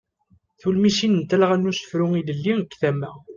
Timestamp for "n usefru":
1.57-2.07